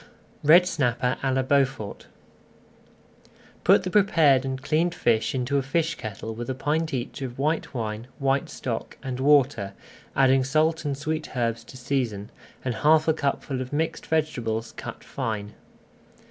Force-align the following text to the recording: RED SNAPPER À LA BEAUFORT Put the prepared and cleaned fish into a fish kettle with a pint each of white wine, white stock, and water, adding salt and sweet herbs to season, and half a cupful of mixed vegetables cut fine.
RED 0.43 0.65
SNAPPER 0.67 1.17
À 1.21 1.31
LA 1.31 1.43
BEAUFORT 1.43 2.07
Put 3.63 3.83
the 3.83 3.91
prepared 3.91 4.43
and 4.45 4.59
cleaned 4.59 4.95
fish 4.95 5.35
into 5.35 5.59
a 5.59 5.61
fish 5.61 5.93
kettle 5.93 6.33
with 6.33 6.49
a 6.49 6.55
pint 6.55 6.91
each 6.91 7.21
of 7.21 7.37
white 7.37 7.75
wine, 7.75 8.07
white 8.17 8.49
stock, 8.49 8.97
and 9.03 9.19
water, 9.19 9.73
adding 10.15 10.43
salt 10.43 10.85
and 10.85 10.97
sweet 10.97 11.37
herbs 11.37 11.63
to 11.65 11.77
season, 11.77 12.31
and 12.65 12.73
half 12.81 13.07
a 13.07 13.13
cupful 13.13 13.61
of 13.61 13.71
mixed 13.71 14.07
vegetables 14.07 14.71
cut 14.75 15.03
fine. 15.03 15.53